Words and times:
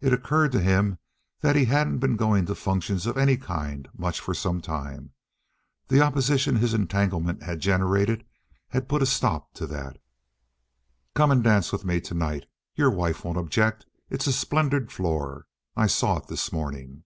It 0.00 0.12
occurred 0.12 0.52
to 0.52 0.60
him 0.62 1.00
that 1.40 1.56
he 1.56 1.64
hadn't 1.64 1.98
been 1.98 2.14
going 2.14 2.46
to 2.46 2.54
functions 2.54 3.04
of 3.04 3.18
any 3.18 3.36
kind 3.36 3.88
much 3.92 4.20
for 4.20 4.32
some 4.32 4.60
time. 4.60 5.12
The 5.88 6.00
opposition 6.02 6.54
his 6.54 6.72
entanglement 6.72 7.42
had 7.42 7.58
generated 7.58 8.24
had 8.68 8.88
put 8.88 9.02
a 9.02 9.06
stop 9.06 9.52
to 9.54 9.66
that. 9.66 10.00
"Come 11.16 11.32
and 11.32 11.42
dance 11.42 11.72
with 11.72 11.84
me 11.84 12.00
to 12.02 12.14
night. 12.14 12.46
Your 12.76 12.92
wife 12.92 13.24
won't 13.24 13.36
object. 13.36 13.86
It's 14.08 14.28
a 14.28 14.32
splendid 14.32 14.92
floor. 14.92 15.48
I 15.76 15.88
saw 15.88 16.18
it 16.18 16.28
this 16.28 16.52
morning." 16.52 17.02